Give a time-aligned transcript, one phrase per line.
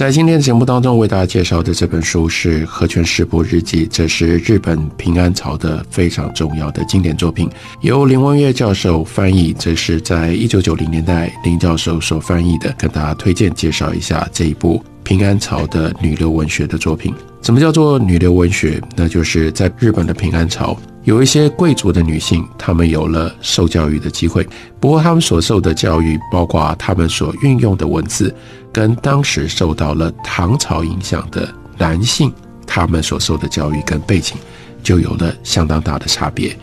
[0.00, 7.46] 在今天的节目当中，为大家介绍的这本书是《和泉十部日记》，这是日本平安朝的非常重要的经典作品，
[7.82, 9.54] 由林文月教授翻译。
[9.58, 17.14] 这是在一九九零年代林教授所翻译的，跟大家推荐介绍一下这一部平安朝的女流文学的作品。
[17.42, 18.80] 什么叫做女流文学？
[18.96, 20.74] 那就是在日本的平安朝。
[21.04, 24.46] 有一些贵族的女性，她们有了受教育的机会。
[24.78, 28.34] 不过，她们所受的教育，包括她们所运用的文字，
[28.70, 32.30] 跟当时受到了唐朝影响的男性，
[32.66, 34.36] 他们所受的教育跟背景，
[34.82, 36.54] 就有了相当大的差别。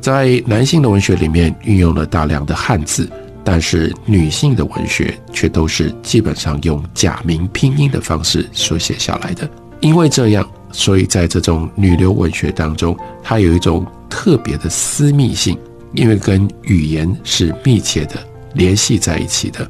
[0.00, 3.10] 在男性的文学里面，运用了大量的汉字，
[3.42, 9.48] 但是女性的文学却都是基本上用假名拼音的方式所写下来的。
[9.80, 10.46] 因为这样。
[10.72, 15.58] 所以在这种女流文学当中，它有一种特别的私密性，
[15.94, 18.14] 因为跟语言是密切的
[18.54, 19.68] 联系在一起的。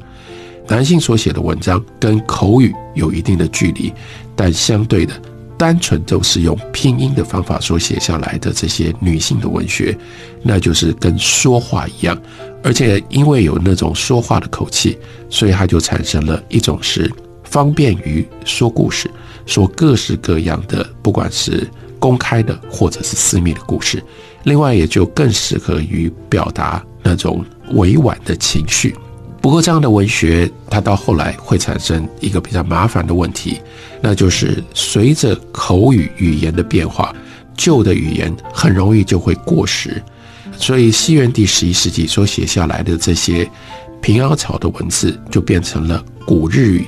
[0.67, 3.91] 男性所写的文章跟口语有一定的距离，
[4.35, 5.19] 但相对的，
[5.57, 9.97] 单纯都是用拼音的方法所写下来的这些女性的文学，
[10.43, 12.15] 那就是跟说话一样，
[12.61, 14.95] 而且因为有那种说话的口气，
[15.27, 17.11] 所以它就产生了一种是
[17.43, 19.09] 方便于说故事。
[19.49, 24.01] 说各式各样的，不管是公开的或者是私密的故事，
[24.43, 28.95] 另外也就更适合于表达那种委婉的情绪。
[29.41, 33.59] 不过，这样的文学它到后来会产生一个比较麻烦的问题，
[34.01, 37.15] 那就是随着口语语言的变化，
[37.57, 40.01] 旧的语言很容易就会过时。
[40.57, 43.49] 所以，西元第十一世纪所写下来的这些
[44.01, 46.85] 平凹草的文字，就变成了古日语。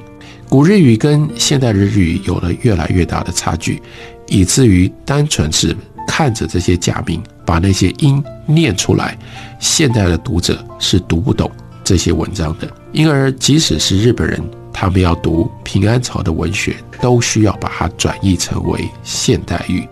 [0.51, 3.81] 古日语跟现代日语有了越来越大的差距，
[4.27, 5.73] 以至于单纯是
[6.05, 9.17] 看着这些假名，把那些音念出来，
[9.61, 11.49] 现代的读者是读不懂
[11.85, 12.69] 这些文章的。
[12.91, 14.41] 因而，即使是日本人，
[14.73, 19.87] 他们要读平安朝的文学，都需要把它转译成为现代语，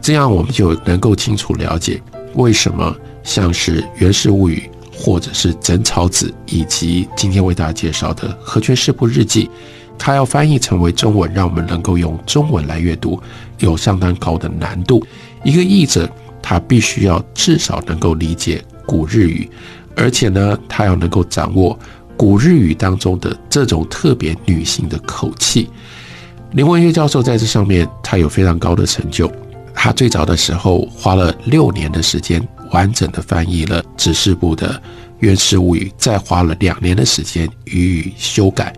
[0.00, 2.00] 这样我们就能够清楚了解
[2.36, 9.46] 为什么像是《源氏物语》或者是《枕草子》，以及今天为大家介绍的《和泉氏部日记》。
[9.98, 13.20] 它要翻译成为中文，让我们能够用中文来阅读，
[13.58, 15.04] 有相当高的难度。
[15.44, 16.08] 一个译者，
[16.42, 19.48] 他必须要至少能够理解古日语，
[19.96, 21.78] 而且呢，他要能够掌握
[22.16, 25.68] 古日语当中的这种特别女性的口气。
[26.52, 29.30] 林文月教授在这上面，他有非常高的成就。
[29.74, 34.68] 他最早的时候花了六年的时间，完整的翻译了指示部的
[35.18, 38.72] 《源氏物语》，再花了两年的时间予以修改。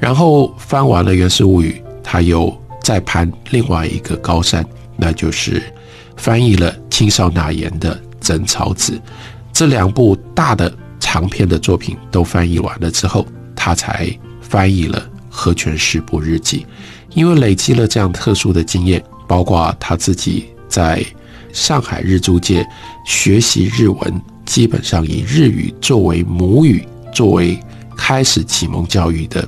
[0.00, 2.52] 然后翻完了《源氏物语》，他又
[2.82, 4.64] 再攀另外一个高山，
[4.96, 5.62] 那就是
[6.16, 8.92] 翻译了青少纳言的《枕草子》。
[9.52, 16.60] 这两部大的长篇的作品都翻译完了之后，他才翻译了《和泉十部日记》。
[17.12, 21.04] 因为累积了这样特殊的经验，包括他自己在
[21.52, 22.66] 上海日租界
[23.04, 27.58] 学习日文，基本上以日语作为母语，作为
[27.96, 29.46] 开始启蒙教育的。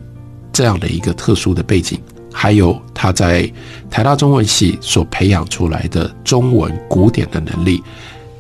[0.52, 1.98] 这样的一个特殊的背景，
[2.32, 3.50] 还有他在
[3.90, 7.82] 台大中文系所培养出来的中文古典的能力，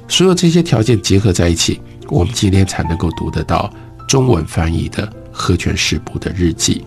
[0.08, 3.72] 所有这些条件结合在一起，我们今天才能够读得到
[4.06, 6.84] 中文翻译的和泉师部的日记。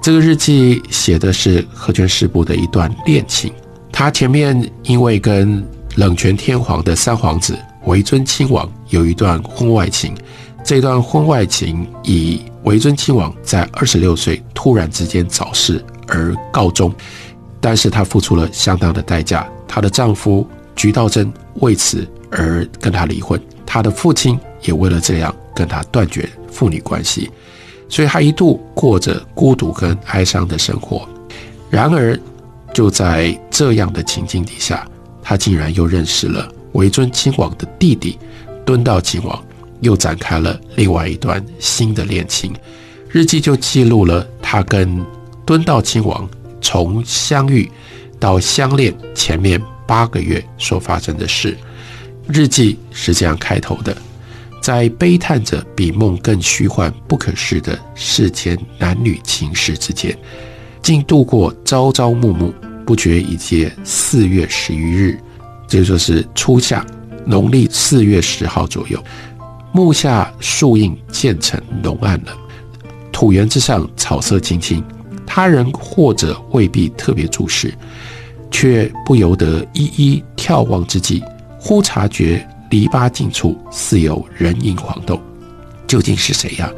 [0.00, 3.52] 这个日记写的是和泉师部的一段恋情，
[3.92, 5.62] 他前面因为跟
[5.96, 10.14] 冷泉天皇的三皇子维尊亲王有一段婚外情。
[10.64, 16.94] 这段婚外情以维尊亲王在二十六岁突然之间早逝而告终，
[17.62, 19.48] 但是她付出了相当的代价。
[19.66, 20.46] 她的丈夫
[20.76, 27.30] 菊道真为此而跟她离婚，她的父亲也为了这样跟她断绝父女关系，
[27.88, 31.08] 所以她一度过着孤独跟哀伤的生活。
[31.70, 32.20] 然而，
[32.74, 34.86] 就在这样的情境底下，
[35.22, 38.18] 她竟然又认识了维尊亲王的弟弟
[38.66, 39.42] 敦道亲王。
[39.80, 42.54] 又展开了另外一段新的恋情，
[43.10, 45.04] 日记就记录了他跟
[45.46, 46.28] 敦道亲王
[46.60, 47.70] 从相遇
[48.20, 51.56] 到相恋前面八个月所发生的事。
[52.26, 53.96] 日记是这样开头的：
[54.60, 60.14] 在悲叹着比梦更虚幻不可视的世间男女情事之间，
[60.82, 62.52] 竟度过朝朝暮暮，
[62.84, 65.18] 不觉已届四月十余日，
[65.66, 66.84] 这就是初夏，
[67.24, 69.02] 农历四月十号左右。
[69.72, 72.32] 木下树荫渐成浓暗了，
[73.12, 74.82] 土原之上草色青青，
[75.26, 77.72] 他人或者未必特别注视，
[78.50, 81.22] 却不由得一一眺望之际，
[81.60, 85.20] 忽察觉篱笆近处似有人影晃动，
[85.86, 86.70] 究竟是谁呀？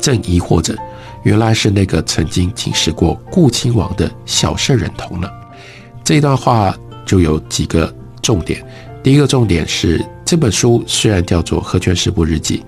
[0.00, 0.76] 正疑惑着，
[1.22, 5.32] 原来是那个曾经警示过顾亲王的小圣人童了。
[6.04, 6.76] 这段话
[7.06, 8.62] 就有几个重点。
[9.04, 12.64] 第一个重点是，这本书虽然叫做《和泉十部日记》，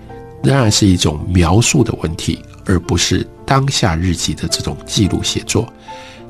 [0.47, 5.67] 仍然是一种描述的问题，而不是当下日记的这种记录写作。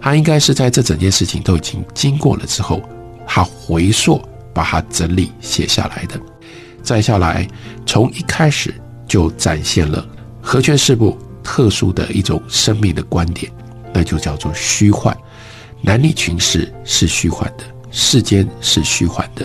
[0.00, 2.80] 它应该是在这整件事情都已经经过了之后，
[3.26, 4.22] 他回溯
[4.54, 6.14] 把它整理写下来的。
[6.84, 7.44] 再下来，
[7.84, 8.72] 从一开始
[9.08, 10.06] 就展现了
[10.40, 13.50] 和泉氏部特殊的一种生命的观点，
[13.92, 15.16] 那就叫做虚幻。
[15.80, 19.44] 男女群事是虚幻的，世间是虚幻的。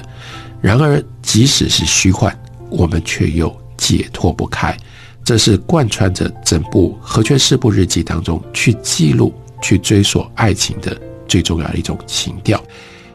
[0.61, 2.37] 然而，即使是虚幻，
[2.69, 4.77] 我们却又解脱不开。
[5.23, 12.61] 这是贯穿着整部《和泉四部日记》当中去记录、去追索爱情的最重要的一种情调。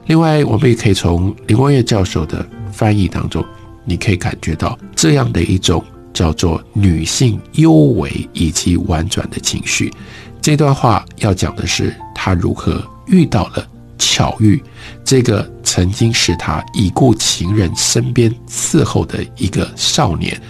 [0.07, 3.45] 另外，我们也可以从林光月教授的翻译当中，
[3.85, 9.93] 你可以感觉到这样的一种叫做女性幽微以及婉转的情绪。
[10.41, 13.69] 这段话要讲的是她如何遇到了。
[13.99, 14.63] 巧遇
[15.05, 20.41] 这个曾经是他已故情人身边伺候的一个少年，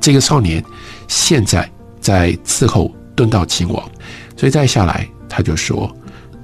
[0.00, 0.62] 这个少年
[1.08, 1.70] 现在
[2.00, 3.90] 在伺候敦道亲王，
[4.36, 5.90] 所以再下来他就说，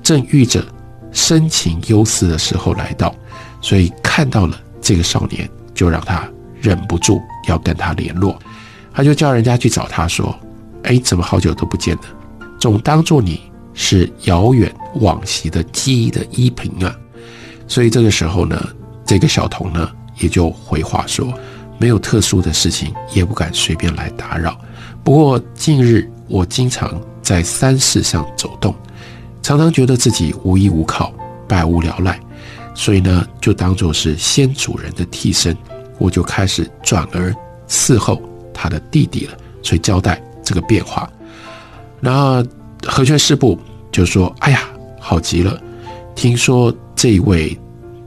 [0.03, 0.65] 正遇着
[1.13, 3.15] 深情忧思的时候来到，
[3.61, 6.29] 所以看到了这个少年，就让他
[6.61, 8.39] 忍不住要跟他联络，
[8.93, 10.35] 他就叫人家去找他说，
[10.85, 12.03] 哎，怎么好久都不见了？
[12.59, 13.52] 总当做你。
[13.75, 16.95] 是遥远往昔的记忆的依凭啊，
[17.67, 18.69] 所以这个时候呢，
[19.05, 21.33] 这个小童呢也就回话说，
[21.79, 24.59] 没有特殊的事情，也不敢随便来打扰。
[25.03, 28.75] 不过近日我经常在山寺上走动，
[29.43, 31.13] 常常觉得自己无依无靠，
[31.49, 32.21] 百无聊赖，
[32.75, 35.57] 所以呢，就当做是先主人的替身，
[35.99, 37.35] 我就开始转而
[37.67, 38.21] 伺候
[38.53, 39.37] 他的弟弟了。
[39.63, 41.11] 所以交代这个变化，
[42.01, 42.45] 那。
[42.87, 43.59] 和泉师部
[43.91, 44.63] 就说：“哎呀，
[45.01, 45.61] 好极了！
[46.15, 47.59] 听说这一位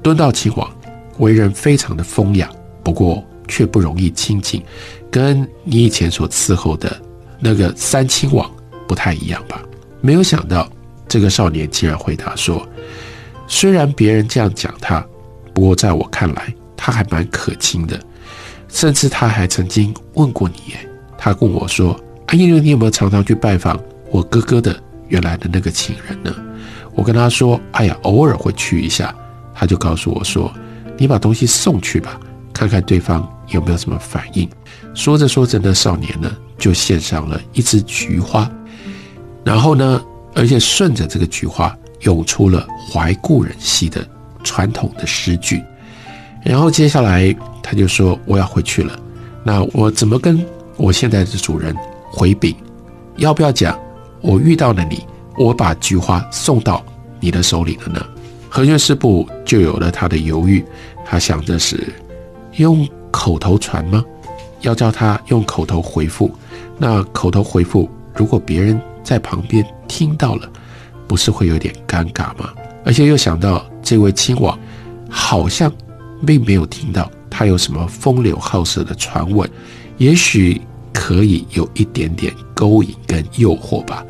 [0.04, 0.69] 敦道亲王
[1.18, 2.50] 为人非常的风雅，
[2.83, 4.63] 不过却不容易亲近，
[5.10, 7.01] 跟你以前所伺候的
[7.39, 8.50] 那个三亲王
[8.88, 9.62] 不太一样吧？”
[10.01, 10.69] 没有想到，
[11.07, 12.68] 这个少年竟然回答说
[13.48, 15.04] ：“虽然别人这样讲他，
[15.54, 18.00] 不过在我看来，他还蛮可亲的。
[18.68, 20.75] 甚至他还曾经问过你，
[21.18, 21.98] 他问我说
[22.28, 23.80] ：‘阿英你有没有常常去拜访？’”
[24.12, 24.75] 我哥哥的
[25.07, 26.34] 原来的那个情人呢？
[26.94, 29.13] 我跟他说：“哎呀，偶尔会去一下。”
[29.54, 30.52] 他就告诉我说
[30.98, 32.19] ：“你把东西送去吧，
[32.54, 34.50] 看看对方有没有什么反应。”
[34.94, 38.50] 说着说着，那少年呢就献上了一支菊花，
[39.44, 40.02] 然后呢，
[40.34, 44.06] 而且顺着这个菊花涌出了怀故人兮的
[44.44, 45.62] 传统的诗句。
[46.44, 48.98] 然后接下来他就说：“我要回去了，
[49.44, 50.46] 那我怎么跟
[50.78, 51.75] 我现在的主人
[52.10, 52.56] 回禀？
[53.18, 53.78] 要不要讲？”
[54.25, 55.06] 我遇到了你，
[55.38, 56.83] 我把菊花送到
[57.19, 58.04] 你的手里了呢。
[58.50, 60.66] 和泉师部就有了他的犹豫，
[61.06, 61.94] 他想的是
[62.56, 64.04] 用口头传吗？
[64.61, 66.31] 要叫他用口头回复。
[66.78, 70.49] 那口头回复，如果别人在旁边听到了，
[71.07, 72.52] 不是会有点尴尬吗？
[72.83, 74.57] 而且又想到这位亲王
[75.07, 75.71] 好像
[76.26, 79.47] 并没有听到他有什么风流好色的传闻，
[79.97, 80.59] 也许
[80.92, 84.04] 可以有一点点勾引跟诱惑吧。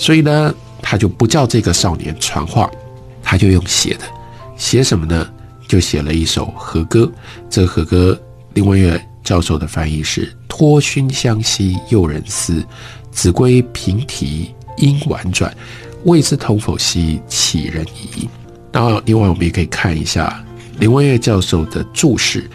[0.00, 2.70] 所以呢，他就不叫这个少年传话，
[3.22, 4.04] 他就用写的，
[4.56, 5.30] 写什么呢？
[5.68, 7.12] 就写了一首和歌。
[7.50, 8.18] 这和歌
[8.54, 12.64] 林文月教授的翻译是：托熏香兮诱人思，
[13.12, 15.54] 子规平啼音婉转，
[16.04, 18.26] 未知同否兮岂人疑。
[18.72, 20.42] 那另外我们也可以看一下
[20.78, 22.50] 林文月教授的注释，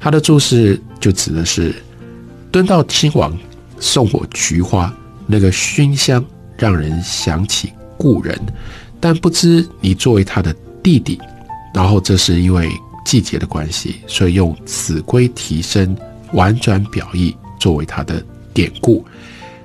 [0.00, 1.74] 他的注释就指的是
[2.50, 3.38] 敦道亲王
[3.78, 4.90] 送我菊花，
[5.26, 6.24] 那个熏香。
[6.58, 8.38] 让人想起故人，
[9.00, 11.20] 但不知你作为他的弟弟，
[11.74, 12.70] 然后这是因为
[13.04, 15.96] 季节的关系，所以用子规提升
[16.32, 18.22] 婉转表意作为他的
[18.52, 19.04] 典故。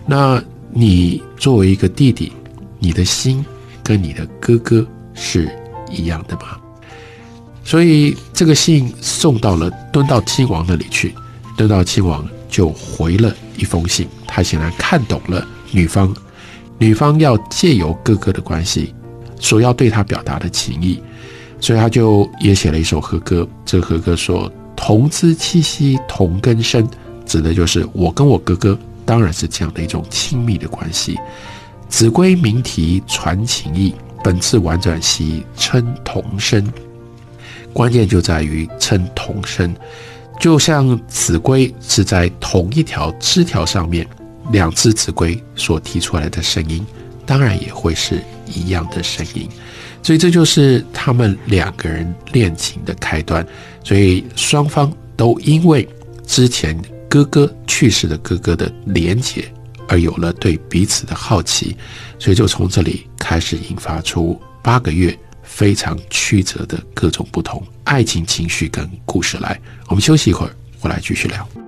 [0.05, 2.31] 那你作为一个弟弟，
[2.79, 3.45] 你的心
[3.83, 5.49] 跟你的哥哥是
[5.89, 6.57] 一样的吗？
[7.63, 11.13] 所以这个信送到了敦道亲王那里去，
[11.55, 16.13] 敦道亲王就回了一封信，他显然看懂了女方。
[16.81, 18.95] 女方要借由哥哥的关系，
[19.39, 20.99] 所要对他表达的情意，
[21.59, 23.47] 所以他就也写了一首和歌。
[23.63, 26.89] 这和歌说：“同资七夕同根生，
[27.23, 31.19] 指的就是我跟我哥哥，当然是这样的一种亲密的关系。
[31.87, 36.67] 子规鸣啼传情意，本次婉转兮称同声。
[37.71, 39.71] 关键就在于称同声，
[40.39, 44.07] 就像子规是在同一条枝条上面，
[44.51, 46.85] 两只子规所提出来的声音，
[47.25, 49.47] 当然也会是一样的声音。
[50.03, 53.45] 所以这就是他们两个人恋情的开端。
[53.83, 55.87] 所以双方都因为
[56.25, 56.79] 之前
[57.09, 59.51] 哥哥去世的哥哥的连结，
[59.87, 61.75] 而有了对彼此的好奇，
[62.19, 65.17] 所以就从这里开始引发出八个月。
[65.43, 71.60] 非常曲折的各种不同爱情情绪跟故事来，我们休息一会儿，回来继续聊。